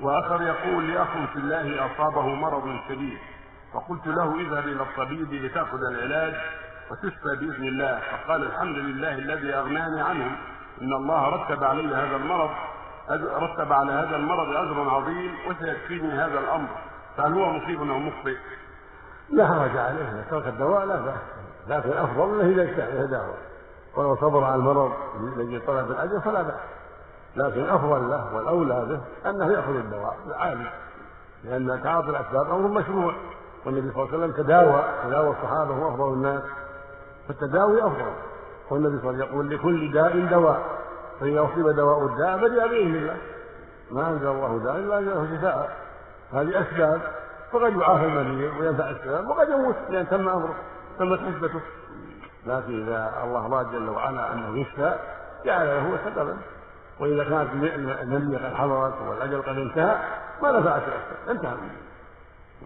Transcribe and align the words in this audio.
وآخر 0.00 0.42
يقول 0.42 0.92
لأخ 0.92 1.08
في 1.32 1.36
الله 1.36 1.86
أصابه 1.86 2.22
مرض 2.22 2.76
شديد. 2.88 3.18
فقلت 3.74 4.06
له 4.06 4.40
اذهب 4.40 4.68
إلى 4.68 4.82
الطبيب 4.82 5.32
لتأخذ 5.32 5.78
العلاج 5.84 6.34
وتشفى 6.90 7.36
بإذن 7.36 7.64
الله. 7.64 8.00
فقال 8.00 8.42
الحمد 8.42 8.76
لله 8.76 9.14
الذي 9.14 9.54
أغناني 9.54 10.00
عنهم 10.00 10.36
إن 10.82 10.92
الله 10.92 11.28
رتب 11.28 11.64
علي 11.64 11.94
هذا 11.94 12.16
المرض 12.16 12.50
رتب 13.10 13.72
على 13.72 13.92
هذا 13.92 14.16
المرض 14.16 14.48
اجرا 14.48 14.90
عظيم 14.90 15.34
وسيكفيني 15.48 16.12
هذا 16.12 16.38
الأمر. 16.38 16.68
فهل 17.16 17.32
هو 17.32 17.52
مصيب 17.52 17.80
أو 17.80 17.98
مخطئ؟ 17.98 18.36
لا 19.30 19.46
حرج 19.46 19.76
عليه. 19.76 20.10
اذا 20.10 20.24
ترك 20.30 20.46
الدواء 20.46 20.86
لا 20.86 20.96
بأس. 20.96 21.14
لكن 21.68 21.88
الأفضل 21.88 22.40
أنه 22.40 22.52
إذا 22.52 22.62
اجتهد 22.62 23.34
ولو 23.96 24.16
صبر 24.16 24.44
على 24.44 24.54
المرض 24.54 24.92
لاجل 25.36 25.62
طلب 25.66 25.90
الأجر 25.90 26.20
فلا 26.20 26.42
بأس. 26.42 26.60
لكن 27.36 27.60
الافضل 27.60 28.10
له 28.10 28.34
والأولى 28.34 28.86
به 28.88 29.30
أنه 29.30 29.52
يأخذ 29.52 29.74
الدواء 29.74 30.16
عالي 30.30 30.70
لأن 31.44 31.80
تعاطي 31.82 32.10
الأسباب 32.10 32.50
أمر 32.50 32.80
مشروع. 32.80 33.14
والنبي 33.66 33.92
صلى 33.92 34.02
الله 34.02 34.14
عليه 34.14 34.18
وسلم 34.18 34.44
تداوى 34.44 34.84
تداوى 35.04 35.30
الصحابة 35.30 35.78
وافضل 35.78 36.12
الناس. 36.12 36.42
فالتداوي 37.28 37.82
أفضل. 37.82 38.12
والنبي 38.70 38.98
صلى 39.00 39.10
الله 39.10 39.24
عليه 39.24 39.24
وسلم 39.24 39.32
يقول 39.32 39.50
لكل 39.50 39.92
داء 39.92 40.26
دواء 40.30 40.60
فإذا 41.20 41.40
أصيب 41.40 41.68
دواء 41.68 42.06
الداء 42.06 42.38
فجاء 42.38 42.68
بإذن 42.68 42.94
الله. 42.94 43.16
ما 43.90 44.08
أنزل 44.08 44.26
الله 44.26 44.60
داء 44.64 44.76
إلا 44.76 44.98
انزله 44.98 45.36
شفاء 45.36 45.76
هذه 46.32 46.60
أسباب. 46.60 47.00
فقد 47.52 47.76
يعافى 47.76 48.06
المريض 48.06 48.52
وينفع 48.60 48.90
السبب 48.90 49.28
وقد 49.28 49.48
يموت 49.48 49.76
لأن 49.90 50.08
تم 50.08 50.28
أمره 50.28 50.54
تمت 50.98 51.18
حسبته. 51.18 51.60
لكن 52.46 52.82
إذا 52.86 53.12
الله 53.24 53.46
اراد 53.46 53.72
جل 53.72 53.88
وعلا 53.88 54.32
أنه 54.32 54.58
يشفى 54.58 54.94
جعل 55.44 55.66
له 55.66 55.98
سببا. 56.04 56.36
وإذا 57.00 57.24
كانت 57.24 57.48
قد 57.54 58.54
حضرت 58.54 58.94
والاجل 59.08 59.42
قد 59.42 59.58
انتهى 59.58 59.96
ما 60.42 60.52
نفعت 60.52 60.82
الاسباب 60.82 61.28
انتهى. 61.28 61.54